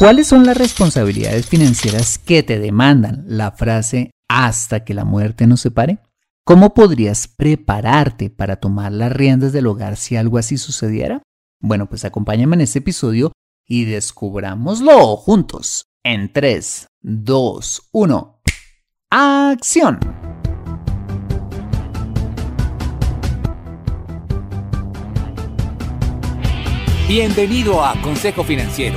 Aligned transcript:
¿Cuáles 0.00 0.28
son 0.28 0.46
las 0.46 0.56
responsabilidades 0.56 1.44
financieras 1.44 2.16
que 2.16 2.42
te 2.42 2.58
demandan 2.58 3.22
la 3.26 3.50
frase 3.50 4.12
hasta 4.30 4.82
que 4.82 4.94
la 4.94 5.04
muerte 5.04 5.46
nos 5.46 5.60
separe? 5.60 5.98
¿Cómo 6.42 6.72
podrías 6.72 7.28
prepararte 7.28 8.30
para 8.30 8.56
tomar 8.56 8.92
las 8.92 9.12
riendas 9.12 9.52
del 9.52 9.66
hogar 9.66 9.98
si 9.98 10.16
algo 10.16 10.38
así 10.38 10.56
sucediera? 10.56 11.20
Bueno, 11.60 11.86
pues 11.86 12.06
acompáñame 12.06 12.54
en 12.54 12.62
este 12.62 12.78
episodio 12.78 13.32
y 13.66 13.84
descubrámoslo 13.84 15.16
juntos. 15.18 15.84
En 16.02 16.32
3, 16.32 16.86
2, 17.02 17.88
1. 17.92 18.42
¡Acción! 19.10 20.00
Bienvenido 27.06 27.84
a 27.84 28.00
Consejo 28.00 28.44
Financiero, 28.44 28.96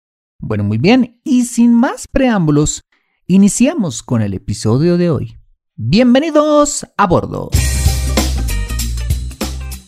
Bueno, 0.43 0.63
muy 0.63 0.79
bien, 0.79 1.21
y 1.23 1.45
sin 1.45 1.71
más 1.71 2.07
preámbulos, 2.07 2.81
iniciamos 3.27 4.01
con 4.01 4.23
el 4.23 4.33
episodio 4.33 4.97
de 4.97 5.11
hoy. 5.11 5.37
Bienvenidos 5.75 6.87
a 6.97 7.05
bordo. 7.05 7.51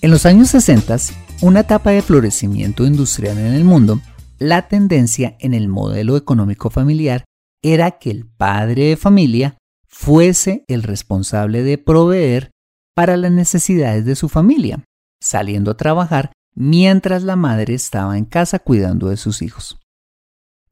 En 0.02 0.12
los 0.12 0.28
años 0.28 0.50
60, 0.50 0.96
una 1.42 1.62
etapa 1.62 1.90
de 1.90 2.04
florecimiento 2.04 2.86
industrial 2.86 3.40
en 3.40 3.54
el 3.54 3.64
mundo, 3.64 4.00
la 4.38 4.68
tendencia 4.68 5.36
en 5.40 5.56
el 5.56 5.70
modelo 5.70 6.18
económico 6.18 6.70
familiar 6.70 7.26
era 7.64 7.98
que 7.98 8.12
el 8.12 8.28
padre 8.28 8.90
de 8.90 8.98
familia 8.98 9.58
fuese 9.88 10.66
el 10.68 10.84
responsable 10.84 11.64
de 11.64 11.80
proveer 11.80 12.52
para 12.94 13.18
las 13.18 13.32
necesidades 13.32 14.06
de 14.06 14.16
su 14.16 14.30
familia, 14.30 14.84
saliendo 15.20 15.72
a 15.72 15.78
trabajar 15.78 16.32
mientras 16.54 17.24
la 17.24 17.36
madre 17.36 17.74
estaba 17.74 18.20
en 18.20 18.26
casa 18.26 18.60
cuidando 18.60 19.10
de 19.10 19.18
sus 19.18 19.42
hijos. 19.42 19.80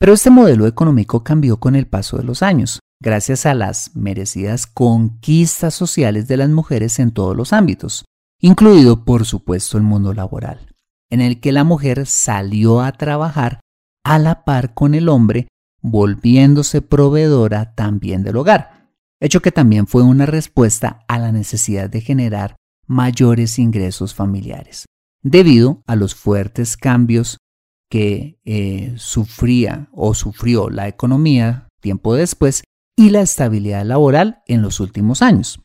Pero 0.01 0.13
este 0.13 0.31
modelo 0.31 0.65
económico 0.65 1.23
cambió 1.23 1.59
con 1.59 1.75
el 1.75 1.85
paso 1.85 2.17
de 2.17 2.23
los 2.23 2.41
años, 2.41 2.79
gracias 2.99 3.45
a 3.45 3.53
las 3.53 3.95
merecidas 3.95 4.65
conquistas 4.65 5.75
sociales 5.75 6.27
de 6.27 6.37
las 6.37 6.49
mujeres 6.49 6.97
en 6.97 7.11
todos 7.11 7.37
los 7.37 7.53
ámbitos, 7.53 8.05
incluido 8.39 9.05
por 9.05 9.25
supuesto 9.25 9.77
el 9.77 9.83
mundo 9.83 10.15
laboral, 10.15 10.73
en 11.11 11.21
el 11.21 11.39
que 11.39 11.51
la 11.51 11.63
mujer 11.63 12.07
salió 12.07 12.81
a 12.81 12.93
trabajar 12.93 13.59
a 14.03 14.17
la 14.17 14.43
par 14.43 14.73
con 14.73 14.95
el 14.95 15.07
hombre 15.07 15.47
volviéndose 15.83 16.81
proveedora 16.81 17.75
también 17.75 18.23
del 18.23 18.37
hogar, 18.37 18.89
hecho 19.19 19.43
que 19.43 19.51
también 19.51 19.85
fue 19.85 20.01
una 20.01 20.25
respuesta 20.25 21.05
a 21.07 21.19
la 21.19 21.31
necesidad 21.31 21.91
de 21.91 22.01
generar 22.01 22.55
mayores 22.87 23.59
ingresos 23.59 24.15
familiares, 24.15 24.85
debido 25.21 25.83
a 25.85 25.95
los 25.95 26.15
fuertes 26.15 26.75
cambios 26.75 27.37
que 27.91 28.39
eh, 28.45 28.93
sufría 28.95 29.89
o 29.91 30.15
sufrió 30.15 30.71
la 30.71 30.87
economía 30.87 31.67
tiempo 31.81 32.15
después 32.15 32.63
y 32.95 33.11
la 33.11 33.21
estabilidad 33.21 33.85
laboral 33.85 34.41
en 34.47 34.63
los 34.63 34.79
últimos 34.79 35.21
años. 35.21 35.61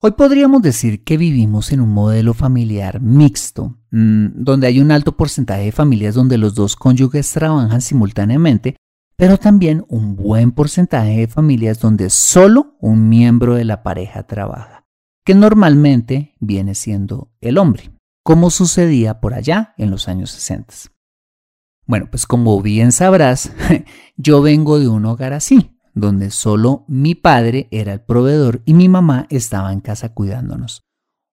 Hoy 0.00 0.10
podríamos 0.10 0.60
decir 0.60 1.04
que 1.04 1.16
vivimos 1.16 1.72
en 1.72 1.80
un 1.80 1.90
modelo 1.90 2.34
familiar 2.34 3.00
mixto, 3.00 3.78
mm, 3.92 4.26
donde 4.34 4.66
hay 4.66 4.80
un 4.80 4.90
alto 4.90 5.16
porcentaje 5.16 5.62
de 5.62 5.72
familias 5.72 6.14
donde 6.14 6.38
los 6.38 6.54
dos 6.54 6.76
cónyuges 6.76 7.30
trabajan 7.32 7.80
simultáneamente 7.80 8.76
pero 9.22 9.38
también 9.38 9.84
un 9.88 10.16
buen 10.16 10.50
porcentaje 10.50 11.16
de 11.16 11.28
familias 11.28 11.78
donde 11.78 12.10
solo 12.10 12.76
un 12.80 13.08
miembro 13.08 13.54
de 13.54 13.64
la 13.64 13.84
pareja 13.84 14.24
trabaja, 14.24 14.84
que 15.24 15.36
normalmente 15.36 16.34
viene 16.40 16.74
siendo 16.74 17.30
el 17.40 17.58
hombre, 17.58 17.92
como 18.24 18.50
sucedía 18.50 19.20
por 19.20 19.34
allá 19.34 19.74
en 19.78 19.92
los 19.92 20.08
años 20.08 20.32
60. 20.32 20.91
Bueno, 21.86 22.08
pues 22.10 22.26
como 22.26 22.60
bien 22.62 22.92
sabrás, 22.92 23.52
yo 24.16 24.40
vengo 24.42 24.78
de 24.78 24.88
un 24.88 25.04
hogar 25.04 25.32
así, 25.32 25.76
donde 25.94 26.30
solo 26.30 26.84
mi 26.88 27.14
padre 27.14 27.68
era 27.70 27.92
el 27.92 28.00
proveedor 28.00 28.62
y 28.64 28.74
mi 28.74 28.88
mamá 28.88 29.26
estaba 29.30 29.72
en 29.72 29.80
casa 29.80 30.14
cuidándonos. 30.14 30.82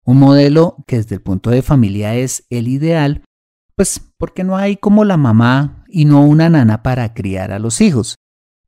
Un 0.06 0.18
modelo 0.18 0.84
que 0.88 0.98
desde 0.98 1.16
el 1.16 1.22
punto 1.22 1.52
de 1.52 1.62
familia 1.62 2.16
es 2.16 2.46
el 2.50 2.68
ideal, 2.68 3.24
pues 3.76 4.02
porque 4.18 4.44
no 4.44 4.58
hay 4.58 4.76
como 4.76 5.06
la 5.06 5.18
mamá 5.18 5.86
y 5.88 6.06
no 6.06 6.26
una 6.26 6.50
nana 6.50 6.84
para 6.84 7.14
criar 7.14 7.52
a 7.52 7.60
los 7.60 7.80
hijos, 7.80 8.16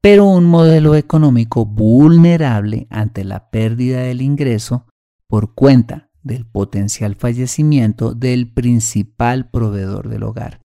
pero 0.02 0.26
un 0.26 0.46
modelo 0.46 0.96
económico 0.96 1.66
vulnerable 1.66 2.88
ante 2.90 3.24
la 3.24 3.50
pérdida 3.50 4.02
del 4.02 4.22
ingreso 4.22 4.86
por 5.28 5.54
cuenta 5.54 6.10
del 6.24 6.46
potencial 6.46 7.16
fallecimiento 7.16 8.14
del 8.14 8.52
principal 8.54 9.50
proveedor 9.50 10.10
del 10.10 10.24
hogar. 10.24 10.61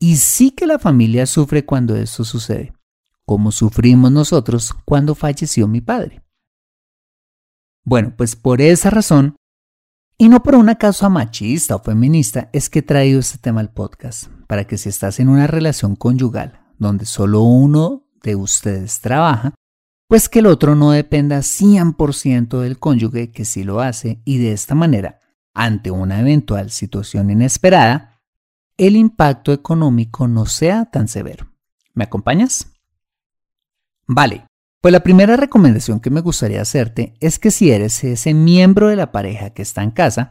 Y 0.00 0.16
sí 0.16 0.52
que 0.52 0.66
la 0.66 0.78
familia 0.78 1.26
sufre 1.26 1.64
cuando 1.64 1.96
esto 1.96 2.24
sucede, 2.24 2.72
como 3.24 3.50
sufrimos 3.50 4.12
nosotros 4.12 4.72
cuando 4.84 5.14
falleció 5.14 5.66
mi 5.66 5.80
padre. 5.80 6.22
Bueno, 7.84 8.14
pues 8.16 8.36
por 8.36 8.60
esa 8.60 8.90
razón 8.90 9.36
y 10.16 10.28
no 10.28 10.42
por 10.42 10.56
una 10.56 10.76
causa 10.76 11.08
machista 11.08 11.76
o 11.76 11.78
feminista 11.78 12.50
es 12.52 12.68
que 12.68 12.80
he 12.80 12.82
traído 12.82 13.20
este 13.20 13.38
tema 13.38 13.60
al 13.60 13.70
podcast, 13.70 14.28
para 14.46 14.66
que 14.66 14.76
si 14.76 14.88
estás 14.88 15.20
en 15.20 15.28
una 15.28 15.46
relación 15.46 15.96
conyugal 15.96 16.60
donde 16.78 17.06
solo 17.06 17.42
uno 17.42 18.04
de 18.22 18.36
ustedes 18.36 19.00
trabaja, 19.00 19.54
pues 20.08 20.28
que 20.28 20.38
el 20.38 20.46
otro 20.46 20.74
no 20.74 20.90
dependa 20.90 21.38
100% 21.38 22.60
del 22.60 22.78
cónyuge 22.78 23.30
que 23.30 23.44
sí 23.44 23.62
lo 23.62 23.80
hace 23.80 24.20
y 24.24 24.38
de 24.38 24.52
esta 24.52 24.74
manera, 24.74 25.20
ante 25.54 25.90
una 25.90 26.20
eventual 26.20 26.70
situación 26.70 27.30
inesperada, 27.30 28.07
el 28.78 28.94
impacto 28.96 29.52
económico 29.52 30.28
no 30.28 30.46
sea 30.46 30.86
tan 30.86 31.08
severo. 31.08 31.48
¿Me 31.94 32.04
acompañas? 32.04 32.72
Vale, 34.06 34.46
Pues 34.80 34.92
la 34.92 35.02
primera 35.02 35.36
recomendación 35.36 35.98
que 35.98 36.08
me 36.08 36.20
gustaría 36.20 36.62
hacerte 36.62 37.14
es 37.18 37.40
que 37.40 37.50
si 37.50 37.72
eres 37.72 38.04
ese 38.04 38.32
miembro 38.32 38.86
de 38.86 38.94
la 38.94 39.10
pareja 39.10 39.50
que 39.50 39.62
está 39.62 39.82
en 39.82 39.90
casa, 39.90 40.30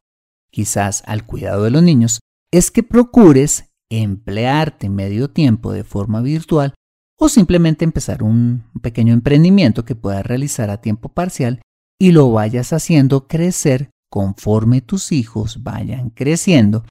quizás 0.50 1.04
al 1.06 1.26
cuidado 1.26 1.64
de 1.64 1.72
los 1.72 1.84
niños, 1.84 2.22
es 2.50 2.72
que 2.72 2.82
procures 2.82 3.66
emplearte 3.90 4.88
medio 4.88 5.30
tiempo 5.30 5.74
de 5.74 5.84
forma 5.84 6.22
virtual 6.22 6.74
o 7.20 7.28
simplemente 7.28 7.84
empezar 7.84 8.24
un 8.24 8.64
pequeño 8.82 9.14
emprendimiento 9.14 9.84
que 9.84 9.96
puedas 9.96 10.26
realizar 10.26 10.70
a 10.70 10.80
tiempo 10.80 11.10
parcial 11.10 11.62
y 12.00 12.14
lo 12.14 12.32
vayas 12.32 12.72
haciendo 12.72 13.28
crecer 13.28 13.90
conforme 14.10 14.80
tus 14.80 15.12
hijos 15.12 15.62
vayan 15.64 16.10
creciendo 16.10 16.86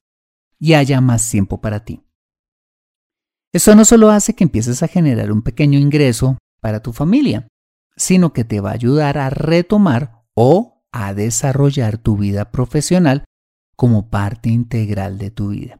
y 0.59 0.73
haya 0.73 1.01
más 1.01 1.29
tiempo 1.29 1.61
para 1.61 1.83
ti. 1.83 2.03
Eso 3.53 3.75
no 3.75 3.85
solo 3.85 4.09
hace 4.11 4.35
que 4.35 4.43
empieces 4.43 4.83
a 4.83 4.87
generar 4.87 5.31
un 5.31 5.41
pequeño 5.41 5.79
ingreso 5.79 6.37
para 6.61 6.81
tu 6.81 6.93
familia, 6.93 7.47
sino 7.95 8.33
que 8.33 8.43
te 8.43 8.59
va 8.59 8.71
a 8.71 8.75
ayudar 8.75 9.17
a 9.17 9.29
retomar 9.29 10.23
o 10.35 10.83
a 10.91 11.13
desarrollar 11.13 11.97
tu 11.97 12.17
vida 12.17 12.51
profesional 12.51 13.25
como 13.75 14.09
parte 14.09 14.49
integral 14.49 15.17
de 15.17 15.31
tu 15.31 15.49
vida. 15.49 15.77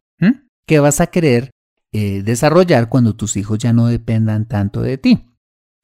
¿Qué 0.66 0.80
vas 0.80 1.00
a 1.00 1.06
querer 1.06 1.50
eh, 1.92 2.22
desarrollar 2.22 2.88
cuando 2.88 3.16
tus 3.16 3.36
hijos 3.36 3.58
ya 3.58 3.72
no 3.72 3.86
dependan 3.86 4.46
tanto 4.46 4.82
de 4.82 4.98
ti? 4.98 5.34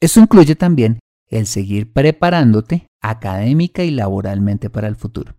Eso 0.00 0.20
incluye 0.20 0.54
también 0.56 0.98
el 1.28 1.46
seguir 1.46 1.92
preparándote 1.92 2.86
académica 3.00 3.82
y 3.82 3.90
laboralmente 3.90 4.68
para 4.68 4.88
el 4.88 4.96
futuro. 4.96 5.34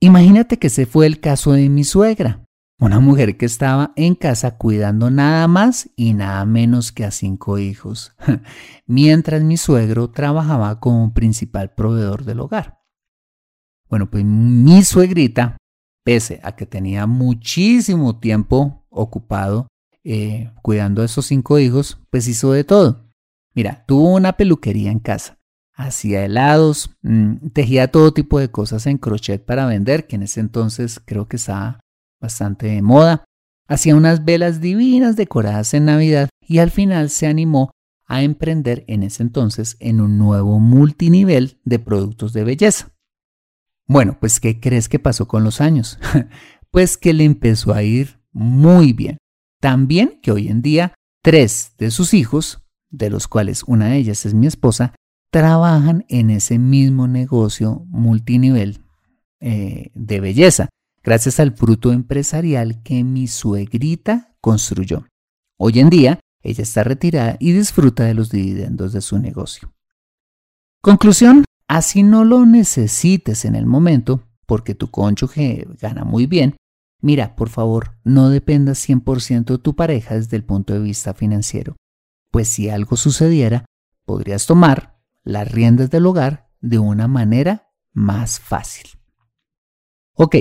Imagínate 0.00 0.58
que 0.60 0.68
ese 0.68 0.86
fue 0.86 1.06
el 1.06 1.18
caso 1.18 1.52
de 1.52 1.68
mi 1.68 1.82
suegra, 1.82 2.44
una 2.78 3.00
mujer 3.00 3.36
que 3.36 3.46
estaba 3.46 3.92
en 3.96 4.14
casa 4.14 4.56
cuidando 4.56 5.10
nada 5.10 5.48
más 5.48 5.90
y 5.96 6.14
nada 6.14 6.44
menos 6.44 6.92
que 6.92 7.04
a 7.04 7.10
cinco 7.10 7.58
hijos, 7.58 8.14
mientras 8.86 9.42
mi 9.42 9.56
suegro 9.56 10.10
trabajaba 10.10 10.78
como 10.78 11.12
principal 11.12 11.74
proveedor 11.74 12.24
del 12.24 12.38
hogar. 12.38 12.78
Bueno, 13.90 14.08
pues 14.08 14.24
mi 14.24 14.84
suegrita, 14.84 15.56
pese 16.04 16.38
a 16.44 16.54
que 16.54 16.66
tenía 16.66 17.06
muchísimo 17.06 18.20
tiempo 18.20 18.86
ocupado 18.90 19.66
eh, 20.04 20.52
cuidando 20.62 21.02
a 21.02 21.06
esos 21.06 21.26
cinco 21.26 21.58
hijos, 21.58 21.98
pues 22.10 22.28
hizo 22.28 22.52
de 22.52 22.62
todo. 22.62 23.10
Mira, 23.52 23.84
tuvo 23.88 24.14
una 24.14 24.34
peluquería 24.34 24.92
en 24.92 25.00
casa 25.00 25.37
hacía 25.78 26.24
helados, 26.24 26.90
mm, 27.02 27.50
tejía 27.52 27.88
todo 27.88 28.12
tipo 28.12 28.40
de 28.40 28.50
cosas 28.50 28.86
en 28.86 28.98
crochet 28.98 29.44
para 29.44 29.64
vender, 29.64 30.06
que 30.06 30.16
en 30.16 30.24
ese 30.24 30.40
entonces 30.40 31.00
creo 31.04 31.28
que 31.28 31.36
estaba 31.36 31.78
bastante 32.20 32.66
de 32.66 32.82
moda. 32.82 33.24
Hacía 33.68 33.94
unas 33.94 34.24
velas 34.24 34.60
divinas 34.60 35.14
decoradas 35.14 35.72
en 35.74 35.84
Navidad 35.84 36.28
y 36.40 36.58
al 36.58 36.72
final 36.72 37.10
se 37.10 37.28
animó 37.28 37.70
a 38.06 38.22
emprender 38.22 38.84
en 38.88 39.04
ese 39.04 39.22
entonces 39.22 39.76
en 39.78 40.00
un 40.00 40.18
nuevo 40.18 40.58
multinivel 40.58 41.60
de 41.64 41.78
productos 41.78 42.32
de 42.32 42.42
belleza. 42.42 42.90
Bueno, 43.86 44.16
pues 44.18 44.40
¿qué 44.40 44.58
crees 44.58 44.88
que 44.88 44.98
pasó 44.98 45.28
con 45.28 45.44
los 45.44 45.60
años? 45.60 45.98
pues 46.70 46.96
que 46.98 47.12
le 47.12 47.24
empezó 47.24 47.72
a 47.72 47.84
ir 47.84 48.20
muy 48.32 48.92
bien. 48.92 49.18
También 49.60 50.18
que 50.22 50.32
hoy 50.32 50.48
en 50.48 50.60
día 50.60 50.94
tres 51.22 51.74
de 51.78 51.90
sus 51.92 52.14
hijos, 52.14 52.64
de 52.90 53.10
los 53.10 53.28
cuales 53.28 53.62
una 53.64 53.86
de 53.86 53.96
ellas 53.98 54.26
es 54.26 54.34
mi 54.34 54.46
esposa, 54.46 54.94
trabajan 55.30 56.04
en 56.08 56.30
ese 56.30 56.58
mismo 56.58 57.06
negocio 57.06 57.84
multinivel 57.88 58.84
eh, 59.40 59.90
de 59.94 60.20
belleza, 60.20 60.68
gracias 61.02 61.38
al 61.40 61.52
fruto 61.52 61.92
empresarial 61.92 62.82
que 62.82 63.04
mi 63.04 63.28
suegrita 63.28 64.34
construyó. 64.40 65.06
Hoy 65.58 65.80
en 65.80 65.90
día, 65.90 66.20
ella 66.42 66.62
está 66.62 66.84
retirada 66.84 67.36
y 67.40 67.52
disfruta 67.52 68.04
de 68.04 68.14
los 68.14 68.30
dividendos 68.30 68.92
de 68.92 69.00
su 69.00 69.18
negocio. 69.18 69.72
Conclusión, 70.80 71.44
así 71.66 72.02
no 72.02 72.24
lo 72.24 72.46
necesites 72.46 73.44
en 73.44 73.54
el 73.54 73.66
momento, 73.66 74.22
porque 74.46 74.74
tu 74.74 74.90
cónyuge 74.90 75.66
gana 75.80 76.04
muy 76.04 76.26
bien, 76.26 76.56
mira, 77.02 77.36
por 77.36 77.48
favor, 77.48 77.96
no 78.04 78.30
dependas 78.30 78.88
100% 78.88 79.44
de 79.44 79.58
tu 79.58 79.74
pareja 79.76 80.14
desde 80.14 80.36
el 80.36 80.44
punto 80.44 80.72
de 80.72 80.80
vista 80.80 81.12
financiero, 81.12 81.76
pues 82.30 82.48
si 82.48 82.70
algo 82.70 82.96
sucediera, 82.96 83.64
podrías 84.04 84.46
tomar 84.46 84.97
las 85.28 85.52
riendas 85.52 85.90
del 85.90 86.06
hogar 86.06 86.48
de 86.62 86.78
una 86.78 87.06
manera 87.06 87.70
más 87.92 88.40
fácil. 88.40 88.88
Ok, 90.14 90.36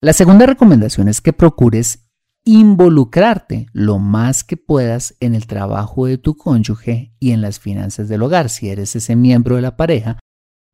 la 0.00 0.14
segunda 0.14 0.46
recomendación 0.46 1.08
es 1.08 1.20
que 1.20 1.34
procures 1.34 2.08
involucrarte 2.42 3.66
lo 3.74 3.98
más 3.98 4.42
que 4.42 4.56
puedas 4.56 5.14
en 5.20 5.34
el 5.34 5.46
trabajo 5.46 6.06
de 6.06 6.16
tu 6.16 6.34
cónyuge 6.38 7.14
y 7.20 7.32
en 7.32 7.42
las 7.42 7.60
finanzas 7.60 8.08
del 8.08 8.22
hogar, 8.22 8.48
si 8.48 8.70
eres 8.70 8.96
ese 8.96 9.16
miembro 9.16 9.56
de 9.56 9.62
la 9.62 9.76
pareja 9.76 10.18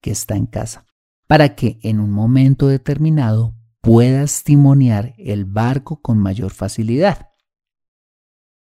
que 0.01 0.13
está 0.13 0.37
en 0.37 0.47
casa, 0.47 0.87
para 1.27 1.57
que 1.57 1.81
en 1.83 1.99
un 1.99 2.13
momento 2.13 2.69
determinado 2.69 3.57
puedas 3.81 4.45
timonear 4.45 5.15
el 5.19 5.47
barco 5.47 6.01
con 6.01 6.19
mayor 6.19 6.53
facilidad. 6.53 7.31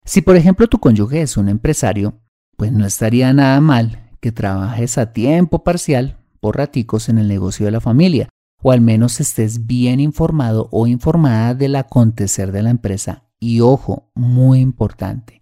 Si 0.04 0.22
por 0.22 0.36
ejemplo 0.36 0.68
tu 0.68 0.80
cónyuge 0.80 1.22
es 1.22 1.38
un 1.38 1.48
empresario, 1.48 2.24
pues 2.58 2.72
no 2.72 2.88
estaría 2.88 3.32
nada 3.34 3.62
mal 3.62 4.09
que 4.20 4.32
trabajes 4.32 4.98
a 4.98 5.14
tiempo 5.14 5.64
parcial 5.64 6.18
por 6.40 6.58
raticos 6.58 7.10
en 7.10 7.18
el 7.18 7.28
negocio 7.28 7.66
de 7.66 7.72
la 7.72 7.82
familia, 7.82 8.30
o 8.62 8.72
al 8.72 8.82
menos 8.82 9.20
estés 9.20 9.66
bien 9.66 10.00
informado 10.00 10.68
o 10.72 10.88
informada 10.88 11.54
del 11.56 11.76
acontecer 11.76 12.52
de 12.52 12.64
la 12.64 12.70
empresa. 12.70 13.26
Y 13.40 13.62
ojo, 13.62 14.12
muy 14.16 14.60
importante, 14.60 15.42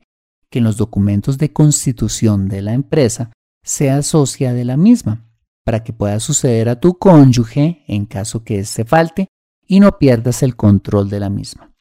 que 0.49 0.59
en 0.59 0.65
los 0.65 0.77
documentos 0.77 1.37
de 1.37 1.51
constitución 1.51 2.47
de 2.47 2.61
la 2.61 2.73
empresa 2.73 3.31
sea 3.63 4.01
socia 4.03 4.53
de 4.53 4.65
la 4.65 4.77
misma, 4.77 5.25
para 5.63 5.83
que 5.83 5.93
pueda 5.93 6.19
suceder 6.19 6.69
a 6.69 6.79
tu 6.79 6.97
cónyuge 6.97 7.83
en 7.87 8.05
caso 8.05 8.43
que 8.43 8.59
éste 8.59 8.85
falte 8.85 9.27
y 9.67 9.79
no 9.79 9.97
pierdas 9.97 10.43
el 10.43 10.55
control 10.55 11.09
de 11.09 11.19
la 11.19 11.29
misma. 11.29 11.73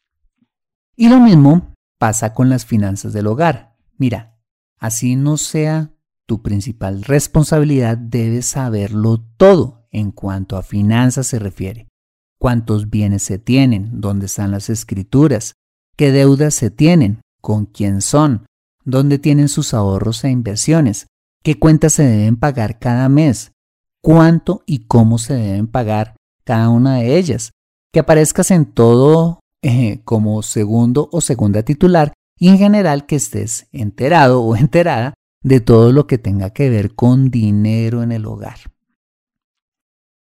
Y 0.96 1.08
lo 1.08 1.20
mismo 1.20 1.74
pasa 1.98 2.32
con 2.32 2.48
las 2.48 2.64
finanzas 2.64 3.12
del 3.12 3.26
hogar. 3.26 3.76
Mira, 3.96 4.38
así 4.78 5.14
no 5.14 5.36
sea 5.36 5.92
tu 6.26 6.42
principal 6.42 7.02
responsabilidad 7.02 7.96
debes 7.96 8.46
saberlo 8.46 9.24
todo 9.36 9.86
en 9.90 10.10
cuanto 10.10 10.56
a 10.56 10.62
finanzas 10.62 11.28
se 11.28 11.38
refiere. 11.38 11.88
Cuántos 12.38 12.90
bienes 12.90 13.22
se 13.22 13.38
tienen, 13.38 14.00
dónde 14.00 14.26
están 14.26 14.50
las 14.50 14.68
escrituras, 14.68 15.54
qué 15.96 16.12
deudas 16.12 16.54
se 16.54 16.70
tienen, 16.70 17.20
con 17.40 17.64
quién 17.66 18.02
son, 18.02 18.46
dónde 18.84 19.18
tienen 19.18 19.48
sus 19.48 19.72
ahorros 19.72 20.24
e 20.24 20.30
inversiones, 20.30 21.06
qué 21.42 21.58
cuentas 21.58 21.94
se 21.94 22.02
deben 22.02 22.36
pagar 22.36 22.78
cada 22.78 23.08
mes, 23.08 23.52
cuánto 24.02 24.62
y 24.66 24.86
cómo 24.86 25.18
se 25.18 25.34
deben 25.34 25.66
pagar 25.66 26.16
cada 26.44 26.68
una 26.68 26.96
de 26.96 27.16
ellas, 27.16 27.52
que 27.92 28.00
aparezcas 28.00 28.50
en 28.50 28.66
todo 28.66 29.40
eh, 29.62 30.00
como 30.04 30.42
segundo 30.42 31.08
o 31.12 31.20
segunda 31.20 31.62
titular 31.62 32.12
y 32.38 32.48
en 32.48 32.58
general 32.58 33.06
que 33.06 33.16
estés 33.16 33.66
enterado 33.72 34.42
o 34.42 34.56
enterada 34.56 35.14
de 35.46 35.60
todo 35.60 35.92
lo 35.92 36.08
que 36.08 36.18
tenga 36.18 36.50
que 36.50 36.70
ver 36.70 36.96
con 36.96 37.30
dinero 37.30 38.02
en 38.02 38.10
el 38.10 38.26
hogar. 38.26 38.58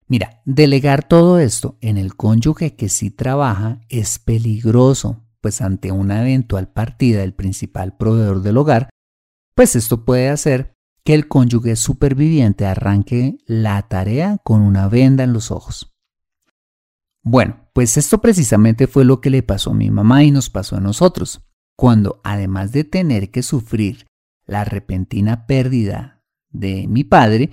Mira, 0.07 0.41
delegar 0.45 1.07
todo 1.07 1.37
esto 1.37 1.77
en 1.79 1.99
el 1.99 2.15
cónyuge 2.15 2.75
que 2.75 2.89
sí 2.89 3.11
trabaja 3.11 3.81
es 3.87 4.17
peligroso, 4.17 5.23
pues 5.39 5.61
ante 5.61 5.91
una 5.91 6.21
eventual 6.21 6.69
partida 6.69 7.19
del 7.19 7.35
principal 7.35 7.95
proveedor 7.97 8.41
del 8.41 8.57
hogar, 8.57 8.89
pues 9.53 9.75
esto 9.75 10.05
puede 10.05 10.27
hacer 10.27 10.73
que 11.05 11.13
el 11.13 11.27
cónyuge 11.27 11.75
superviviente 11.75 12.65
arranque 12.65 13.37
la 13.45 13.79
tarea 13.83 14.39
con 14.43 14.61
una 14.61 14.87
venda 14.87 15.23
en 15.23 15.33
los 15.33 15.51
ojos. 15.51 15.93
Bueno, 17.21 17.69
pues 17.73 17.95
esto 17.95 18.21
precisamente 18.21 18.87
fue 18.87 19.05
lo 19.05 19.21
que 19.21 19.29
le 19.29 19.43
pasó 19.43 19.69
a 19.69 19.75
mi 19.75 19.91
mamá 19.91 20.23
y 20.23 20.31
nos 20.31 20.49
pasó 20.49 20.77
a 20.77 20.81
nosotros, 20.81 21.41
cuando 21.77 22.21
además 22.23 22.71
de 22.71 22.85
tener 22.85 23.29
que 23.29 23.43
sufrir 23.43 24.07
la 24.51 24.65
repentina 24.65 25.47
pérdida 25.47 26.21
de 26.51 26.85
mi 26.87 27.05
padre, 27.05 27.51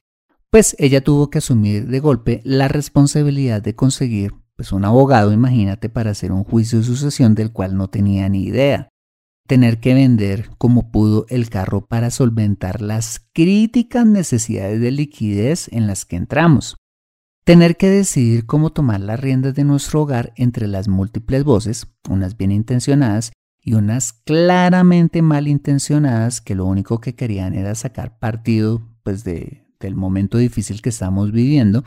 pues 0.51 0.75
ella 0.81 1.01
tuvo 1.01 1.31
que 1.31 1.39
asumir 1.39 1.87
de 1.87 2.01
golpe 2.01 2.41
la 2.45 2.67
responsabilidad 2.67 3.63
de 3.63 3.77
conseguir 3.77 4.35
pues 4.57 4.73
un 4.73 4.85
abogado, 4.85 5.33
imagínate, 5.33 5.89
para 5.89 6.11
hacer 6.11 6.33
un 6.33 6.43
juicio 6.43 6.81
de 6.81 6.85
sucesión 6.85 7.37
del 7.37 7.53
cual 7.53 7.77
no 7.77 7.87
tenía 7.87 8.29
ni 8.29 8.43
idea. 8.43 8.89
Tener 9.47 9.79
que 9.79 9.95
vender 9.95 10.51
como 10.59 10.91
pudo 10.91 11.27
el 11.29 11.49
carro 11.49 11.87
para 11.87 12.11
solventar 12.11 12.83
las 12.83 13.21
críticas 13.33 14.05
necesidades 14.05 14.81
de 14.81 14.91
liquidez 14.91 15.69
en 15.73 15.87
las 15.87 16.05
que 16.05 16.17
entramos. 16.17 16.75
Tener 17.45 17.77
que 17.77 17.89
decidir 17.89 18.45
cómo 18.45 18.71
tomar 18.71 18.99
las 18.99 19.21
riendas 19.21 19.55
de 19.55 19.63
nuestro 19.63 20.03
hogar 20.03 20.33
entre 20.37 20.67
las 20.67 20.89
múltiples 20.89 21.45
voces, 21.45 21.87
unas 22.09 22.37
bien 22.37 22.51
intencionadas 22.51 23.31
y 23.63 23.75
unas 23.75 24.13
claramente 24.13 25.23
malintencionadas 25.23 26.41
que 26.41 26.55
lo 26.55 26.65
único 26.65 27.01
que 27.01 27.15
querían 27.15 27.55
era 27.55 27.75
sacar 27.75 28.19
partido 28.19 28.83
pues 29.03 29.25
de, 29.25 29.67
del 29.81 29.95
momento 29.95 30.39
difícil 30.39 30.83
que 30.83 30.89
estamos 30.89 31.33
viviendo, 31.33 31.85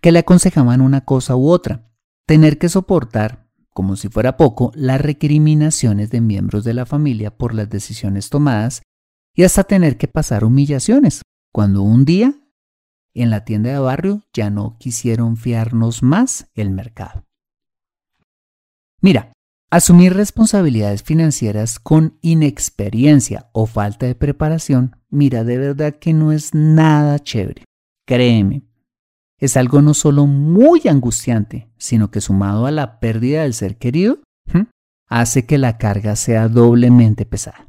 que 0.00 0.12
le 0.12 0.20
aconsejaban 0.20 0.80
una 0.80 1.04
cosa 1.04 1.36
u 1.36 1.48
otra, 1.48 1.90
tener 2.26 2.58
que 2.58 2.68
soportar, 2.68 3.48
como 3.70 3.96
si 3.96 4.08
fuera 4.08 4.36
poco, 4.36 4.70
las 4.74 5.00
recriminaciones 5.00 6.10
de 6.10 6.20
miembros 6.20 6.64
de 6.64 6.74
la 6.74 6.86
familia 6.86 7.36
por 7.36 7.54
las 7.54 7.68
decisiones 7.70 8.30
tomadas 8.30 8.82
y 9.34 9.42
hasta 9.42 9.64
tener 9.64 9.96
que 9.96 10.08
pasar 10.08 10.44
humillaciones, 10.44 11.22
cuando 11.52 11.82
un 11.82 12.04
día 12.04 12.34
en 13.14 13.30
la 13.30 13.44
tienda 13.44 13.70
de 13.70 13.78
barrio 13.78 14.22
ya 14.32 14.50
no 14.50 14.76
quisieron 14.78 15.36
fiarnos 15.36 16.02
más 16.02 16.50
el 16.54 16.70
mercado. 16.70 17.24
Mira, 19.00 19.32
asumir 19.74 20.14
responsabilidades 20.14 21.02
financieras 21.02 21.80
con 21.80 22.16
inexperiencia 22.22 23.50
o 23.52 23.66
falta 23.66 24.06
de 24.06 24.14
preparación, 24.14 25.00
mira, 25.10 25.42
de 25.42 25.58
verdad 25.58 25.96
que 25.96 26.12
no 26.12 26.30
es 26.30 26.54
nada 26.54 27.18
chévere. 27.18 27.64
Créeme, 28.06 28.68
es 29.36 29.56
algo 29.56 29.82
no 29.82 29.92
solo 29.92 30.26
muy 30.26 30.82
angustiante, 30.88 31.72
sino 31.76 32.12
que 32.12 32.20
sumado 32.20 32.66
a 32.66 32.70
la 32.70 33.00
pérdida 33.00 33.42
del 33.42 33.52
ser 33.52 33.76
querido, 33.76 34.20
hace 35.08 35.44
que 35.44 35.58
la 35.58 35.76
carga 35.76 36.14
sea 36.14 36.48
doblemente 36.48 37.26
pesada. 37.26 37.68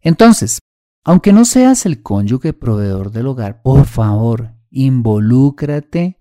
Entonces, 0.00 0.58
aunque 1.04 1.32
no 1.32 1.46
seas 1.46 1.86
el 1.86 2.02
cónyuge 2.02 2.52
proveedor 2.52 3.12
del 3.12 3.28
hogar, 3.28 3.62
por 3.62 3.86
favor, 3.86 4.54
involúcrate 4.70 6.20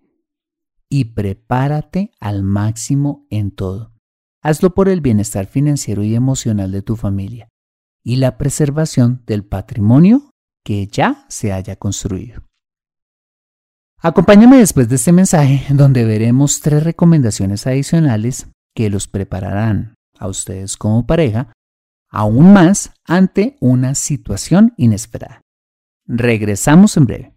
y 0.89 1.05
prepárate 1.13 2.11
al 2.21 2.43
máximo 2.43 3.27
en 3.29 3.51
todo. 3.51 3.96
Hazlo 4.47 4.73
por 4.73 4.87
el 4.87 5.01
bienestar 5.01 5.45
financiero 5.45 6.05
y 6.05 6.15
emocional 6.15 6.71
de 6.71 6.81
tu 6.81 6.95
familia 6.95 7.49
y 8.01 8.15
la 8.15 8.37
preservación 8.37 9.21
del 9.25 9.43
patrimonio 9.43 10.31
que 10.63 10.87
ya 10.87 11.25
se 11.27 11.51
haya 11.51 11.75
construido. 11.75 12.43
Acompáñame 13.99 14.55
después 14.55 14.87
de 14.87 14.95
este 14.95 15.11
mensaje 15.11 15.65
donde 15.71 16.05
veremos 16.05 16.61
tres 16.61 16.85
recomendaciones 16.85 17.67
adicionales 17.67 18.47
que 18.73 18.89
los 18.89 19.09
prepararán 19.09 19.95
a 20.17 20.29
ustedes 20.29 20.77
como 20.77 21.05
pareja 21.05 21.51
aún 22.09 22.53
más 22.53 22.93
ante 23.03 23.57
una 23.59 23.95
situación 23.95 24.73
inesperada. 24.77 25.41
Regresamos 26.05 26.95
en 26.95 27.05
breve. 27.05 27.36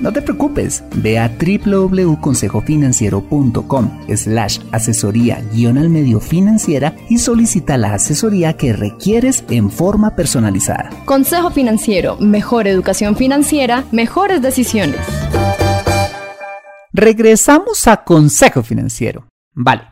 no 0.00 0.12
te 0.12 0.22
preocupes, 0.22 0.84
ve 0.94 1.18
a 1.18 1.28
www.consejofinanciero.com 1.28 4.06
slash 4.14 4.60
asesoría 4.70 5.42
guion 5.52 5.76
al 5.78 5.90
medio 5.90 6.20
financiera 6.20 6.94
y 7.08 7.18
solicita 7.18 7.76
la 7.76 7.94
asesoría 7.94 8.56
que 8.56 8.72
requieres 8.72 9.42
en 9.50 9.68
forma 9.70 10.14
personalizada. 10.14 10.90
Consejo 11.04 11.50
Financiero, 11.50 12.16
mejor 12.18 12.68
educación 12.68 13.16
financiera, 13.16 13.84
mejores 13.90 14.40
decisiones. 14.42 15.00
Regresamos 16.92 17.86
a 17.86 18.04
Consejo 18.04 18.62
Financiero. 18.62 19.26
Vale. 19.54 19.82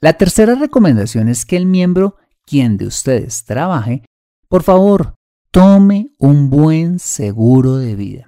La 0.00 0.12
tercera 0.12 0.54
recomendación 0.54 1.28
es 1.28 1.44
que 1.44 1.56
el 1.56 1.66
miembro, 1.66 2.14
quien 2.46 2.76
de 2.76 2.86
ustedes 2.86 3.44
trabaje, 3.44 4.04
por 4.48 4.62
favor, 4.62 5.16
tome 5.50 6.12
un 6.18 6.50
buen 6.50 7.00
seguro 7.00 7.78
de 7.78 7.96
vida 7.96 8.27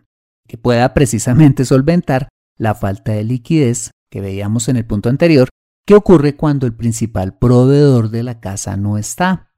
que 0.51 0.59
pueda 0.59 0.95
precisamente 0.95 1.65
solventar 1.65 2.29
la 2.59 2.75
falta 2.75 3.13
de 3.13 3.23
liquidez 3.23 3.93
que 4.11 4.21
veíamos 4.21 4.69
en 4.69 4.75
el 4.75 4.85
punto 4.85 5.09
anterior, 5.09 5.49
que 5.87 5.95
ocurre 5.95 6.35
cuando 6.35 6.67
el 6.67 6.75
principal 6.75 7.39
proveedor 7.39 8.11
de 8.11 8.25
la 8.25 8.41
casa 8.41 8.77
no 8.77 8.99
está. 8.99 9.53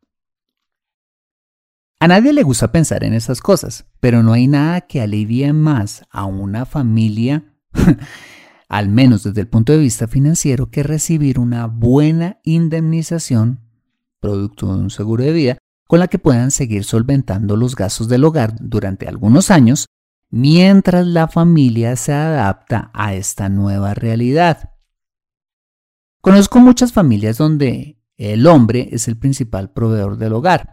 A 1.98 2.08
nadie 2.08 2.34
le 2.34 2.42
gusta 2.42 2.72
pensar 2.72 3.04
en 3.04 3.14
esas 3.14 3.40
cosas, 3.40 3.86
pero 4.00 4.22
no 4.22 4.34
hay 4.34 4.48
nada 4.48 4.82
que 4.82 5.00
alivie 5.00 5.54
más 5.54 6.04
a 6.10 6.26
una 6.26 6.66
familia, 6.66 7.54
al 8.68 8.90
menos 8.90 9.22
desde 9.22 9.40
el 9.40 9.48
punto 9.48 9.72
de 9.72 9.78
vista 9.78 10.08
financiero, 10.08 10.70
que 10.70 10.82
recibir 10.82 11.38
una 11.38 11.68
buena 11.68 12.38
indemnización, 12.42 13.60
producto 14.20 14.66
de 14.66 14.82
un 14.82 14.90
seguro 14.90 15.24
de 15.24 15.32
vida, 15.32 15.58
con 15.88 16.00
la 16.00 16.08
que 16.08 16.18
puedan 16.18 16.50
seguir 16.50 16.84
solventando 16.84 17.56
los 17.56 17.76
gastos 17.76 18.08
del 18.08 18.24
hogar 18.24 18.56
durante 18.60 19.08
algunos 19.08 19.50
años 19.50 19.86
mientras 20.32 21.06
la 21.06 21.28
familia 21.28 21.94
se 21.94 22.12
adapta 22.12 22.90
a 22.94 23.14
esta 23.14 23.48
nueva 23.50 23.94
realidad. 23.94 24.70
Conozco 26.22 26.58
muchas 26.58 26.92
familias 26.92 27.36
donde 27.36 28.02
el 28.16 28.46
hombre 28.46 28.88
es 28.92 29.08
el 29.08 29.18
principal 29.18 29.70
proveedor 29.72 30.16
del 30.16 30.32
hogar. 30.32 30.72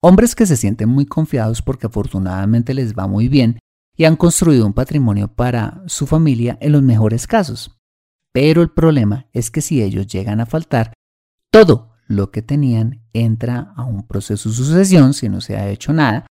Hombres 0.00 0.34
que 0.34 0.46
se 0.46 0.56
sienten 0.56 0.88
muy 0.88 1.06
confiados 1.06 1.60
porque 1.60 1.88
afortunadamente 1.88 2.72
les 2.72 2.94
va 2.94 3.06
muy 3.08 3.28
bien 3.28 3.58
y 3.96 4.04
han 4.04 4.16
construido 4.16 4.64
un 4.64 4.72
patrimonio 4.72 5.28
para 5.28 5.82
su 5.86 6.06
familia 6.06 6.56
en 6.60 6.72
los 6.72 6.82
mejores 6.82 7.26
casos. 7.26 7.76
Pero 8.32 8.62
el 8.62 8.70
problema 8.70 9.26
es 9.32 9.50
que 9.50 9.60
si 9.60 9.82
ellos 9.82 10.06
llegan 10.06 10.40
a 10.40 10.46
faltar, 10.46 10.94
todo 11.50 11.94
lo 12.06 12.30
que 12.30 12.42
tenían 12.42 13.02
entra 13.12 13.72
a 13.74 13.84
un 13.84 14.06
proceso 14.06 14.48
de 14.48 14.54
sucesión 14.54 15.14
si 15.14 15.28
no 15.28 15.40
se 15.40 15.56
ha 15.56 15.68
hecho 15.68 15.92
nada 15.92 16.26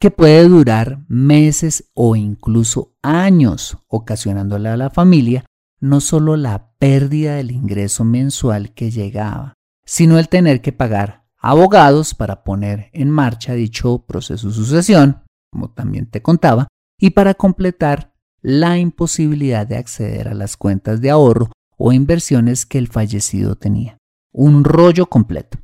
que 0.00 0.10
puede 0.10 0.48
durar 0.48 1.04
meses 1.08 1.90
o 1.94 2.16
incluso 2.16 2.96
años, 3.02 3.76
ocasionándole 3.86 4.70
a 4.70 4.76
la 4.76 4.90
familia 4.90 5.44
no 5.80 6.00
solo 6.00 6.36
la 6.36 6.72
pérdida 6.78 7.36
del 7.36 7.50
ingreso 7.50 8.04
mensual 8.04 8.72
que 8.74 8.90
llegaba, 8.90 9.54
sino 9.84 10.18
el 10.18 10.28
tener 10.28 10.60
que 10.60 10.72
pagar 10.72 11.24
abogados 11.38 12.14
para 12.14 12.44
poner 12.44 12.90
en 12.92 13.10
marcha 13.10 13.54
dicho 13.54 14.04
proceso 14.06 14.48
de 14.48 14.54
sucesión, 14.54 15.22
como 15.50 15.70
también 15.70 16.06
te 16.06 16.22
contaba, 16.22 16.68
y 16.98 17.10
para 17.10 17.34
completar 17.34 18.14
la 18.42 18.78
imposibilidad 18.78 19.66
de 19.66 19.76
acceder 19.76 20.28
a 20.28 20.34
las 20.34 20.56
cuentas 20.56 21.00
de 21.00 21.10
ahorro 21.10 21.50
o 21.76 21.92
inversiones 21.92 22.66
que 22.66 22.78
el 22.78 22.88
fallecido 22.88 23.56
tenía. 23.56 23.98
Un 24.32 24.64
rollo 24.64 25.06
completo. 25.06 25.58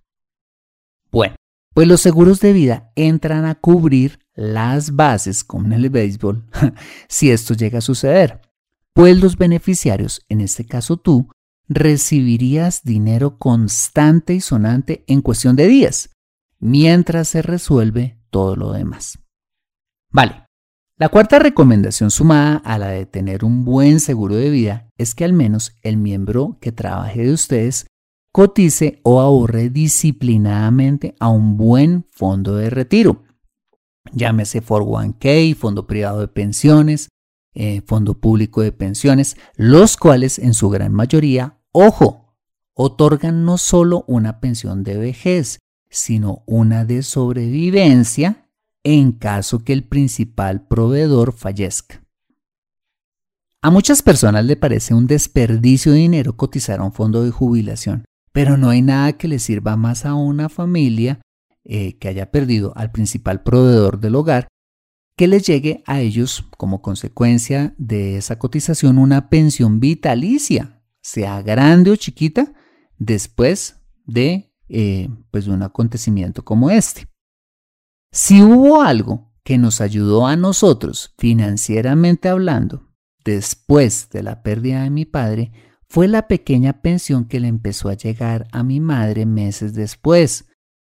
Bueno, 1.11 1.37
pues 1.75 1.87
los 1.87 2.01
seguros 2.01 2.41
de 2.41 2.53
vida 2.53 2.91
entran 2.97 3.45
a 3.45 3.55
cubrir 3.55 4.26
las 4.37 4.95
bases, 4.95 5.43
como 5.43 5.67
en 5.67 5.73
el 5.73 5.91
béisbol, 5.91 6.45
si 7.09 7.31
esto 7.31 7.55
llega 7.55 7.79
a 7.79 7.83
suceder. 7.83 8.43
Pues 8.93 9.21
los 9.21 9.37
beneficiarios, 9.37 10.25
en 10.29 10.41
este 10.41 10.65
caso 10.65 10.99
tú, 10.99 11.29
recibirías 11.69 12.85
dinero 12.85 13.39
constante 13.39 14.35
y 14.35 14.41
sonante 14.41 15.05
en 15.09 15.23
cuestión 15.23 15.57
de 15.57 15.67
días, 15.67 16.11
mientras 16.61 17.29
se 17.29 17.43
resuelve 17.43 18.19
todo 18.31 18.55
lo 18.55 18.73
demás. 18.73 19.19
Vale. 20.13 20.45
La 20.99 21.11
cuarta 21.11 21.39
recomendación 21.39 22.11
sumada 22.11 22.57
a 22.57 22.79
la 22.79 22.89
de 22.89 23.05
tener 23.05 23.45
un 23.45 23.67
buen 23.67 24.01
seguro 24.01 24.35
de 24.35 24.49
vida 24.49 24.89
es 24.97 25.15
que 25.15 25.27
al 25.27 25.35
menos 25.35 25.77
el 25.83 25.99
miembro 25.99 26.57
que 26.59 26.73
trabaje 26.73 27.23
de 27.23 27.35
ustedes 27.35 27.87
cotice 28.33 29.01
o 29.03 29.21
ahorre 29.21 29.69
disciplinadamente 29.69 31.15
a 31.21 31.29
un 31.29 31.59
buen 31.59 32.07
fondo 32.13 32.57
de 32.57 32.71
retiro 32.71 33.26
llámese 34.13 34.63
401k, 34.63 35.55
fondo 35.57 35.87
privado 35.87 36.21
de 36.21 36.29
pensiones, 36.29 37.09
eh, 37.55 37.83
fondo 37.87 38.15
público 38.15 38.63
de 38.63 38.73
pensiones, 38.73 39.37
los 39.57 39.97
cuales 39.97 40.39
en 40.39 40.55
su 40.55 40.69
gran 40.69 40.93
mayoría, 40.93 41.59
ojo, 41.73 42.35
otorgan 42.75 43.45
no 43.45 43.57
solo 43.57 44.05
una 44.07 44.41
pensión 44.41 44.85
de 44.85 44.99
vejez, 44.99 45.59
sino 45.89 46.43
una 46.47 46.85
de 46.85 47.03
sobrevivencia 47.03 48.49
en 48.85 49.13
caso 49.13 49.65
que 49.65 49.73
el 49.73 49.85
principal 49.85 50.67
proveedor 50.67 51.33
fallezca. 51.33 52.03
A 53.63 53.71
muchas 53.71 54.03
personas 54.03 54.45
le 54.45 54.57
parece 54.57 54.95
un 54.95 55.07
desperdicio 55.07 55.93
de 55.93 55.99
dinero 55.99 56.37
cotizar 56.37 56.81
a 56.81 56.85
un 56.85 56.93
fondo 56.93 57.25
de 57.25 57.31
jubilación, 57.31 58.05
pero 58.33 58.57
no 58.57 58.69
hay 58.69 58.83
nada 58.83 59.15
que 59.15 59.29
le 59.29 59.39
sirva 59.39 59.77
más 59.77 60.05
a 60.05 60.15
una 60.15 60.49
familia 60.49 61.21
eh, 61.69 61.99
que 61.99 62.09
haya 62.09 62.31
perdido 62.31 62.73
al 62.77 62.93
principal 62.93 63.43
proveedor 63.43 63.99
del 63.99 64.15
hogar, 64.15 64.47
que 65.17 65.27
les 65.27 65.47
llegue 65.47 65.83
a 65.87 66.01
ellos 66.01 66.45
como 66.57 66.81
consecuencia 66.81 67.75
de 67.79 68.19
esa 68.19 68.39
cotización 68.39 68.99
una 68.99 69.29
pensión 69.29 69.81
vitalicia, 69.81 70.83
sea 71.03 71.43
grande 71.43 71.91
o 71.91 71.97
chiquita, 71.97 72.53
después 72.99 73.81
de 74.05 74.55
eh, 74.69 75.09
pues 75.31 75.49
un 75.49 75.63
acontecimiento 75.63 76.45
como 76.45 76.71
este. 76.71 77.09
Si 78.13 78.43
hubo 78.43 78.83
algo 78.83 79.33
que 79.43 79.59
nos 79.59 79.81
ayudó 79.81 80.27
a 80.27 80.37
nosotros 80.37 81.15
financieramente 81.19 82.29
hablando 82.29 82.87
después 83.25 84.09
de 84.11 84.23
la 84.23 84.43
pérdida 84.43 84.83
de 84.83 84.91
mi 84.91 85.05
padre, 85.05 85.53
fue 85.89 86.09
la 86.09 86.29
pequeña 86.29 86.81
pensión 86.81 87.27
que 87.27 87.41
le 87.41 87.49
empezó 87.49 87.89
a 87.89 87.95
llegar 87.95 88.49
a 88.53 88.63
mi 88.63 88.81
madre 88.81 89.27
meses 89.27 89.75
después, 89.75 90.46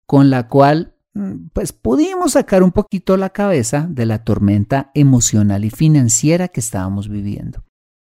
con 0.07 0.29
la 0.31 0.47
cual 0.47 0.95
mm, 1.13 1.49
pues 1.53 1.73
pudimos 1.73 2.31
sacar 2.31 2.63
un 2.63 2.71
poquito 2.71 3.17
la 3.17 3.29
cabeza 3.29 3.85
de 3.89 4.05
la 4.07 4.23
tormenta 4.23 4.89
emocional 4.95 5.65
y 5.65 5.69
financiera 5.69 6.47
que 6.47 6.61
estábamos 6.61 7.09
viviendo. 7.09 7.63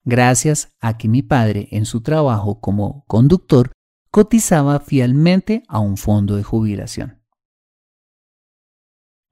gracias 0.05 0.69
a 0.79 0.97
que 0.97 1.07
mi 1.07 1.21
padre 1.21 1.67
en 1.71 1.85
su 1.85 2.01
trabajo 2.01 2.61
como 2.61 3.03
conductor 3.05 3.71
cotizaba 4.11 4.79
fielmente 4.79 5.63
a 5.67 5.79
un 5.79 5.97
fondo 5.97 6.35
de 6.35 6.43
jubilación. 6.43 7.19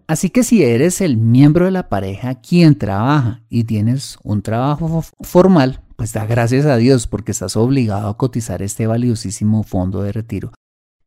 Así 0.07 0.29
que 0.29 0.43
si 0.43 0.63
eres 0.63 1.01
el 1.01 1.17
miembro 1.17 1.65
de 1.65 1.71
la 1.71 1.89
pareja 1.89 2.35
quien 2.35 2.77
trabaja 2.77 3.43
y 3.49 3.65
tienes 3.65 4.17
un 4.23 4.41
trabajo 4.41 5.03
formal, 5.21 5.81
pues 5.97 6.13
da 6.13 6.25
gracias 6.25 6.65
a 6.65 6.77
Dios 6.77 7.07
porque 7.07 7.31
estás 7.31 7.57
obligado 7.57 8.07
a 8.07 8.17
cotizar 8.17 8.61
este 8.61 8.87
valiosísimo 8.87 9.63
fondo 9.63 10.03
de 10.03 10.13
retiro. 10.13 10.51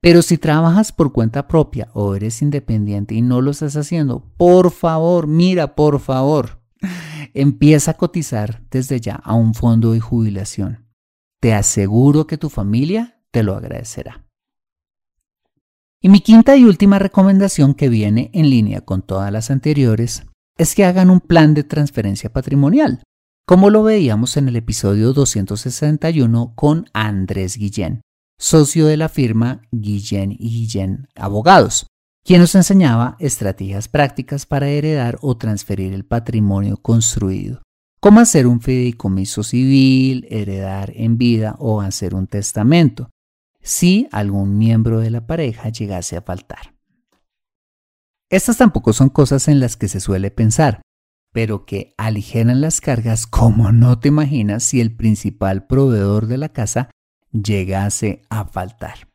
Pero 0.03 0.23
si 0.23 0.39
trabajas 0.39 0.93
por 0.93 1.13
cuenta 1.13 1.47
propia 1.47 1.91
o 1.93 2.15
eres 2.15 2.41
independiente 2.41 3.15
y 3.15 3.21
no 3.21 3.43
lo 3.43 3.51
estás 3.51 3.77
haciendo, 3.77 4.25
por 4.37 4.71
favor, 4.71 5.27
mira, 5.27 5.75
por 5.75 6.01
favor, 6.01 6.63
empieza 7.35 7.93
a 7.93 7.97
cotizar 7.97 8.63
desde 8.71 9.01
ya 9.01 9.17
a 9.17 9.35
un 9.35 9.55
fondo 9.55 9.93
de 9.93 10.01
jubilación. 10.01 10.87
Te 11.41 11.53
aseguro 11.53 12.27
que 12.27 12.39
tu 12.39 12.49
familia 12.49 13.23
te 13.31 13.43
lo 13.43 13.55
agradecerá. 13.55 14.27
Y 16.03 16.09
mi 16.09 16.21
quinta 16.21 16.57
y 16.57 16.65
última 16.65 16.99
recomendación 16.99 17.75
que 17.75 17.91
viene 17.91 18.31
en 18.33 18.49
línea 18.49 18.81
con 18.81 19.03
todas 19.03 19.31
las 19.31 19.51
anteriores 19.51 20.25
es 20.57 20.75
que 20.75 20.87
hagan 20.87 21.11
un 21.11 21.21
plan 21.21 21.53
de 21.53 21.63
transferencia 21.63 22.33
patrimonial, 22.33 23.03
como 23.47 23.69
lo 23.69 23.83
veíamos 23.83 24.39
en 24.39 24.49
el 24.49 24.57
episodio 24.57 25.13
261 25.13 26.55
con 26.55 26.87
Andrés 26.95 27.59
Guillén, 27.59 28.01
socio 28.41 28.87
de 28.87 28.97
la 28.97 29.11
firma 29.11 29.61
Guillén 29.71 30.33
y 30.33 30.49
Guillén 30.49 31.09
Abogados, 31.15 31.87
quien 32.25 32.41
nos 32.41 32.55
enseñaba 32.55 33.17
estrategias 33.21 33.89
prácticas 33.89 34.47
para 34.47 34.69
heredar 34.69 35.19
o 35.21 35.37
transferir 35.37 35.93
el 35.93 36.07
patrimonio 36.07 36.79
construido, 36.79 37.63
como 38.01 38.19
hacer 38.21 38.47
un 38.47 38.63
fideicomiso 38.63 39.43
civil, 39.43 40.27
heredar 40.31 40.91
en 40.97 41.19
vida 41.19 41.55
o 41.59 41.83
hacer 41.83 42.15
un 42.15 42.27
testamento, 42.27 43.11
si 43.63 44.09
algún 44.11 44.57
miembro 44.57 45.01
de 45.01 45.11
la 45.11 45.27
pareja 45.27 45.69
llegase 45.69 46.17
a 46.17 46.23
faltar. 46.23 46.75
Estas 48.31 48.57
tampoco 48.57 48.95
son 48.95 49.11
cosas 49.11 49.49
en 49.49 49.61
las 49.61 49.77
que 49.77 49.89
se 49.89 50.01
suele 50.01 50.31
pensar, 50.31 50.81
pero 51.31 51.67
que 51.67 51.93
aligeran 51.99 52.63
las 52.63 52.81
cargas 52.81 53.27
como 53.27 53.71
no 53.71 53.99
te 53.99 54.09
imaginas 54.09 54.63
si 54.63 54.81
el 54.81 54.97
principal 54.97 55.67
proveedor 55.67 56.27
de 56.27 56.39
la 56.39 56.49
casa 56.49 56.91
llegase 57.33 58.23
a 58.29 58.45
faltar. 58.45 59.09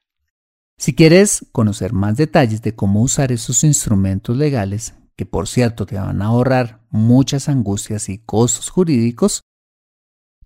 Si 0.77 0.93
quieres 0.93 1.45
conocer 1.51 1.93
más 1.93 2.17
detalles 2.17 2.62
de 2.62 2.75
cómo 2.75 3.01
usar 3.01 3.31
esos 3.31 3.63
instrumentos 3.63 4.36
legales, 4.36 4.93
que 5.15 5.25
por 5.25 5.48
cierto 5.48 5.86
te 5.86 5.95
van 5.95 6.22
a 6.22 6.25
ahorrar 6.25 6.86
muchas 6.89 7.48
angustias 7.48 8.10
y 8.10 8.17
costos 8.17 8.69
jurídicos, 8.69 9.41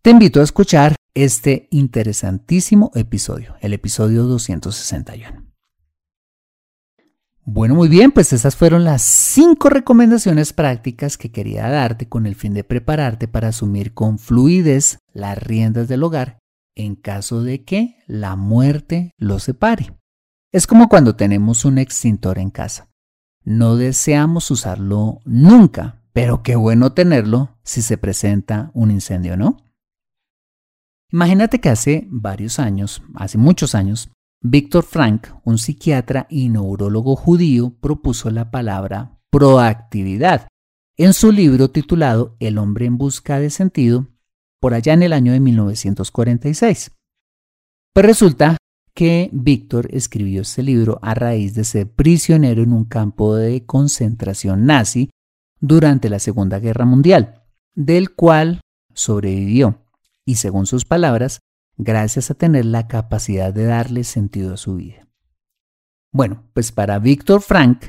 te 0.01 0.11
invito 0.11 0.39
a 0.39 0.43
escuchar 0.43 0.95
este 1.15 1.67
interesantísimo 1.71 2.91
episodio, 2.93 3.55
el 3.61 3.73
episodio 3.73 4.23
261. 4.23 5.45
Bueno, 7.43 7.73
muy 7.73 7.89
bien, 7.89 8.11
pues 8.11 8.31
esas 8.31 8.55
fueron 8.55 8.83
las 8.83 9.01
cinco 9.01 9.69
recomendaciones 9.69 10.53
prácticas 10.53 11.17
que 11.17 11.31
quería 11.31 11.67
darte 11.67 12.07
con 12.07 12.27
el 12.27 12.35
fin 12.35 12.53
de 12.53 12.63
prepararte 12.63 13.27
para 13.27 13.47
asumir 13.47 13.95
con 13.95 14.19
fluidez 14.19 14.99
las 15.11 15.35
riendas 15.35 15.88
del 15.88 16.03
hogar 16.03 16.38
en 16.79 16.95
caso 16.95 17.43
de 17.43 17.63
que 17.65 17.98
la 18.07 18.38
muerte 18.38 19.13
lo 19.17 19.39
separe. 19.39 19.93
Es 20.51 20.65
como 20.65 20.88
cuando 20.88 21.15
tenemos 21.15 21.65
un 21.65 21.77
extintor 21.77 22.39
en 22.39 22.50
casa. 22.50 22.89
No 23.43 23.75
deseamos 23.75 24.50
usarlo 24.50 25.19
nunca, 25.25 26.01
pero 26.13 26.41
qué 26.41 26.55
bueno 26.55 26.93
tenerlo 26.93 27.57
si 27.63 27.81
se 27.81 27.98
presenta 27.98 28.71
un 28.74 28.91
incendio, 28.91 29.36
¿no? 29.36 29.57
Imagínate 31.12 31.59
que 31.59 31.69
hace 31.69 32.07
varios 32.09 32.59
años, 32.59 33.03
hace 33.15 33.38
muchos 33.38 33.75
años, 33.75 34.09
Víctor 34.41 34.86
Frank, 34.86 35.27
un 35.43 35.57
psiquiatra 35.57 36.27
y 36.29 36.48
neurólogo 36.48 37.17
judío, 37.17 37.75
propuso 37.82 38.30
la 38.30 38.51
palabra 38.51 39.19
proactividad 39.30 40.47
en 40.97 41.13
su 41.13 41.32
libro 41.32 41.71
titulado 41.71 42.38
El 42.39 42.58
hombre 42.58 42.86
en 42.86 42.97
busca 42.97 43.39
de 43.39 43.49
sentido, 43.49 44.08
por 44.60 44.74
allá 44.74 44.93
en 44.93 45.04
el 45.04 45.13
año 45.13 45.32
de 45.32 45.39
1946. 45.39 46.91
Pues 47.93 48.06
resulta 48.06 48.58
que 48.93 49.30
Víctor 49.32 49.88
escribió 49.91 50.41
este 50.41 50.63
libro 50.63 51.00
a 51.02 51.13
raíz 51.13 51.54
de 51.56 51.63
ser 51.63 51.89
prisionero 51.89 52.62
en 52.62 52.74
un 52.74 52.86
campo 52.86 53.36
de 53.36 53.65
concentración 53.65 54.65
nazi 54.65 55.10
durante 55.60 56.10
la 56.10 56.19
Segunda 56.19 56.60
Guerra 56.60 56.86
Mundial, 56.86 57.43
del 57.76 58.13
cual 58.15 58.62
sobrevivió 58.93 59.86
y 60.30 60.36
según 60.36 60.67
sus 60.67 60.86
palabras, 60.86 61.39
gracias 61.76 62.30
a 62.30 62.36
tener 62.36 62.65
la 62.65 62.88
capacidad 62.88 63.52
de 63.52 63.65
darle 63.65 64.04
sentido 64.04 64.54
a 64.54 64.58
su 64.58 64.76
vida. 64.76 65.08
Bueno, 66.12 66.43
pues 66.54 66.72
para 66.72 67.00
Víctor 67.00 67.41
Frank, 67.41 67.86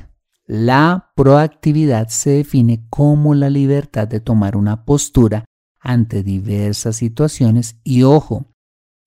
la 0.47 1.11
proactividad 1.15 2.07
se 2.07 2.31
define 2.31 2.85
como 2.89 3.35
la 3.35 3.49
libertad 3.51 4.07
de 4.07 4.19
tomar 4.19 4.57
una 4.57 4.85
postura 4.85 5.45
ante 5.81 6.23
diversas 6.23 6.95
situaciones 6.95 7.75
y, 7.83 8.03
ojo, 8.03 8.45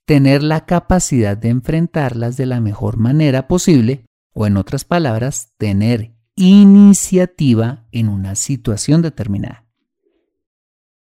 tener 0.06 0.42
la 0.42 0.66
capacidad 0.66 1.36
de 1.36 1.48
enfrentarlas 1.48 2.36
de 2.36 2.46
la 2.46 2.60
mejor 2.60 2.98
manera 2.98 3.48
posible, 3.48 4.04
o 4.34 4.46
en 4.46 4.56
otras 4.56 4.84
palabras, 4.84 5.52
tener 5.56 6.14
iniciativa 6.36 7.86
en 7.92 8.08
una 8.08 8.34
situación 8.34 9.00
determinada. 9.00 9.64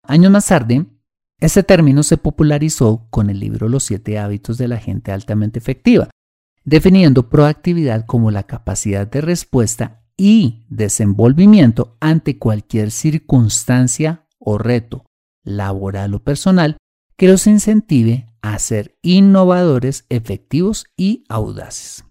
Años 0.02 0.30
más 0.30 0.46
tarde, 0.46 0.86
este 1.40 1.62
término 1.62 2.02
se 2.02 2.18
popularizó 2.18 3.06
con 3.10 3.30
el 3.30 3.40
libro 3.40 3.68
Los 3.68 3.84
siete 3.84 4.18
hábitos 4.18 4.58
de 4.58 4.68
la 4.68 4.76
gente 4.76 5.12
altamente 5.12 5.58
efectiva, 5.58 6.10
definiendo 6.64 7.28
proactividad 7.30 8.04
como 8.06 8.30
la 8.30 8.44
capacidad 8.44 9.06
de 9.06 9.22
respuesta 9.22 10.04
y 10.16 10.66
desenvolvimiento 10.68 11.96
ante 12.00 12.38
cualquier 12.38 12.90
circunstancia 12.90 14.26
o 14.38 14.58
reto, 14.58 15.04
laboral 15.44 16.14
o 16.14 16.22
personal, 16.22 16.76
que 17.16 17.28
los 17.28 17.46
incentive 17.46 18.26
a 18.42 18.58
ser 18.58 18.98
innovadores, 19.02 20.04
efectivos 20.08 20.86
y 20.96 21.24
audaces. 21.28 22.04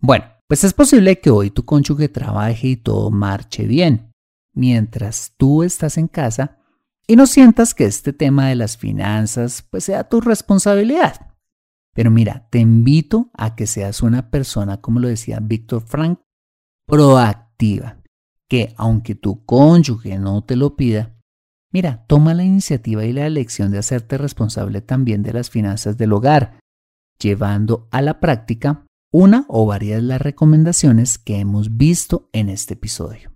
Bueno, 0.00 0.24
pues 0.48 0.64
es 0.64 0.74
posible 0.74 1.20
que 1.20 1.30
hoy 1.30 1.50
tu 1.50 1.64
cónyuge 1.64 2.08
trabaje 2.08 2.68
y 2.68 2.76
todo 2.76 3.10
marche 3.10 3.66
bien. 3.66 4.12
Mientras 4.54 5.34
tú 5.36 5.62
estás 5.62 5.98
en 5.98 6.08
casa, 6.08 6.58
y 7.06 7.16
no 7.16 7.26
sientas 7.26 7.74
que 7.74 7.86
este 7.86 8.12
tema 8.12 8.48
de 8.48 8.54
las 8.54 8.76
finanzas 8.76 9.62
pues 9.70 9.84
sea 9.84 10.08
tu 10.08 10.20
responsabilidad. 10.20 11.34
Pero 11.94 12.10
mira, 12.10 12.46
te 12.50 12.58
invito 12.58 13.30
a 13.32 13.56
que 13.56 13.66
seas 13.66 14.02
una 14.02 14.30
persona, 14.30 14.80
como 14.80 15.00
lo 15.00 15.08
decía 15.08 15.40
Víctor 15.40 15.82
Frank, 15.82 16.20
proactiva, 16.86 18.02
que 18.46 18.74
aunque 18.76 19.14
tu 19.14 19.44
cónyuge 19.46 20.18
no 20.18 20.44
te 20.44 20.54
lo 20.54 20.76
pida, 20.76 21.17
mira, 21.70 22.04
toma 22.06 22.34
la 22.34 22.44
iniciativa 22.44 23.04
y 23.04 23.12
la 23.12 23.26
elección 23.26 23.70
de 23.70 23.78
hacerte 23.78 24.18
responsable 24.18 24.80
también 24.80 25.22
de 25.22 25.32
las 25.32 25.50
finanzas 25.50 25.96
del 25.96 26.12
hogar, 26.12 26.58
llevando 27.18 27.88
a 27.90 28.02
la 28.02 28.20
práctica 28.20 28.84
una 29.10 29.44
o 29.48 29.66
varias 29.66 30.02
de 30.02 30.08
las 30.08 30.20
recomendaciones 30.20 31.18
que 31.18 31.38
hemos 31.38 31.76
visto 31.76 32.28
en 32.32 32.48
este 32.48 32.74
episodio. 32.74 33.32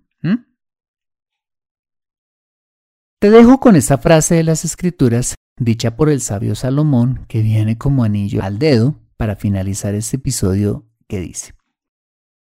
Te 3.19 3.31
dejo 3.31 3.61
con 3.61 3.77
esta 3.77 3.99
frase 3.99 4.35
de 4.35 4.43
las 4.43 4.65
escrituras 4.65 5.37
dicha 5.57 5.97
por 5.97 6.09
el 6.09 6.21
sabio 6.21 6.57
Salomón 6.57 7.25
que 7.29 7.41
viene 7.41 7.79
como 7.79 8.03
anillo 8.03 8.43
al 8.43 8.59
dedo 8.59 8.97
para 9.17 9.37
finalizar 9.37 9.95
este 9.95 10.17
episodio 10.17 10.89
que 11.07 11.21
dice, 11.21 11.55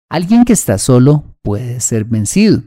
Alguien 0.09 0.45
que 0.45 0.55
está 0.55 0.79
solo 0.79 1.37
puede 1.43 1.81
ser 1.81 2.05
vencido, 2.05 2.63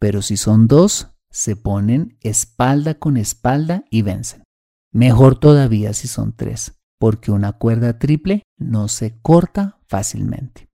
pero 0.00 0.22
si 0.22 0.36
son 0.36 0.66
dos, 0.66 1.10
se 1.30 1.56
ponen 1.56 2.16
espalda 2.20 2.94
con 2.94 3.16
espalda 3.16 3.84
y 3.90 4.02
vencen. 4.02 4.44
Mejor 4.92 5.38
todavía 5.38 5.92
si 5.92 6.08
son 6.08 6.34
tres, 6.34 6.74
porque 6.98 7.30
una 7.30 7.52
cuerda 7.52 7.98
triple 7.98 8.42
no 8.56 8.88
se 8.88 9.18
corta 9.20 9.78
fácilmente 9.86 10.68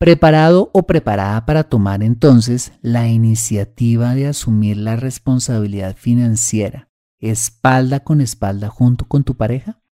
preparado 0.00 0.70
o 0.72 0.84
preparada 0.84 1.44
para 1.44 1.64
tomar 1.64 2.02
entonces 2.02 2.72
la 2.80 3.08
iniciativa 3.08 4.14
de 4.14 4.28
asumir 4.28 4.78
la 4.78 4.96
responsabilidad 4.96 5.94
financiera 5.94 6.88
espalda 7.20 8.00
con 8.00 8.22
espalda 8.22 8.68
junto 8.68 9.04
con 9.06 9.24
tu 9.24 9.36
pareja? 9.36 9.82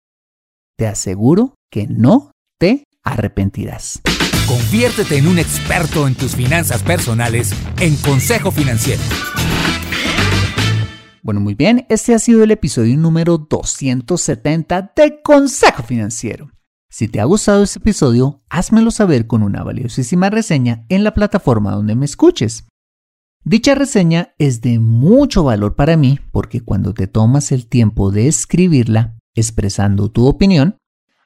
Te 0.79 0.87
aseguro 0.87 1.57
que 1.71 1.87
no 1.87 2.33
te 2.59 2.85
arrepentirás. 3.05 4.01
Conviértete 4.49 5.19
en 5.19 5.29
un 5.29 5.39
experto 5.39 6.09
en 6.09 6.15
tus 6.15 6.35
finanzas 6.35 6.83
personales 6.83 7.53
en 7.81 7.97
Consejo 7.97 8.51
Financiero. 8.51 9.03
Bueno, 11.23 11.41
muy 11.41 11.55
bien, 11.55 11.85
este 11.91 12.15
ha 12.15 12.19
sido 12.19 12.43
el 12.43 12.51
episodio 12.51 12.97
número 12.97 13.37
270 13.37 14.95
de 14.97 15.21
Consejo 15.21 15.83
Financiero. 15.83 16.51
Si 16.89 17.09
te 17.09 17.21
ha 17.21 17.27
gustado 17.27 17.63
este 17.63 17.79
episodio, 17.79 18.43
házmelo 18.49 18.91
saber 18.91 19.27
con 19.27 19.43
una 19.43 19.63
valiosísima 19.63 20.31
reseña 20.31 20.87
en 20.89 21.05
la 21.05 21.13
plataforma 21.13 21.73
donde 21.73 21.95
me 21.95 22.07
escuches. 22.07 22.67
Dicha 23.45 23.75
reseña 23.75 24.33
es 24.39 24.63
de 24.63 24.79
mucho 24.79 25.45
valor 25.45 25.77
para 25.77 25.99
mí 25.99 26.21
porque 26.33 26.63
cuando 26.63 26.95
te 26.95 27.07
tomas 27.07 27.53
el 27.53 27.67
tiempo 27.67 28.11
de 28.11 28.29
escribirla, 28.29 29.19
expresando 29.35 30.11
tu 30.11 30.27
opinión, 30.27 30.78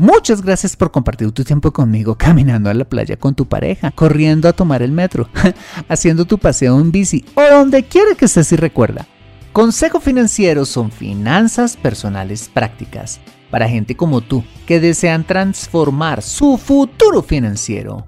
Muchas 0.00 0.40
gracias 0.40 0.76
por 0.76 0.90
compartir 0.90 1.30
tu 1.32 1.44
tiempo 1.44 1.74
conmigo 1.74 2.14
caminando 2.14 2.70
a 2.70 2.74
la 2.74 2.86
playa 2.86 3.18
con 3.18 3.34
tu 3.34 3.46
pareja, 3.46 3.90
corriendo 3.90 4.48
a 4.48 4.54
tomar 4.54 4.80
el 4.80 4.92
metro, 4.92 5.28
haciendo 5.90 6.24
tu 6.24 6.38
paseo 6.38 6.80
en 6.80 6.90
bici 6.90 7.22
o 7.34 7.42
donde 7.42 7.82
quiera 7.82 8.14
que 8.14 8.24
estés 8.24 8.50
y 8.52 8.56
recuerda. 8.56 9.06
Consejo 9.52 10.00
Financiero 10.00 10.64
son 10.64 10.90
finanzas 10.90 11.76
personales 11.76 12.48
prácticas 12.48 13.20
para 13.50 13.68
gente 13.68 13.94
como 13.94 14.22
tú 14.22 14.42
que 14.66 14.80
desean 14.80 15.24
transformar 15.24 16.22
su 16.22 16.56
futuro 16.56 17.20
financiero. 17.20 18.06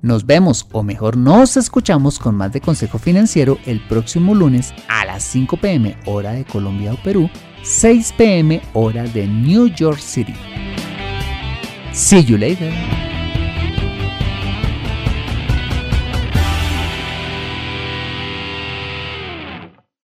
Nos 0.00 0.26
vemos, 0.26 0.66
o 0.72 0.82
mejor 0.82 1.16
nos 1.16 1.56
escuchamos 1.56 2.18
con 2.18 2.34
más 2.34 2.52
de 2.52 2.60
Consejo 2.60 2.98
Financiero 2.98 3.58
el 3.64 3.80
próximo 3.86 4.34
lunes 4.34 4.74
a 4.88 5.04
las 5.04 5.22
5 5.22 5.56
pm 5.58 5.96
hora 6.04 6.32
de 6.32 6.44
Colombia 6.44 6.92
o 6.92 6.96
Perú, 7.00 7.30
6 7.62 8.12
pm 8.18 8.60
hora 8.72 9.04
de 9.04 9.28
New 9.28 9.68
York 9.68 10.00
City. 10.00 10.34
See 11.92 12.20
you 12.20 12.38
later. 12.38 13.11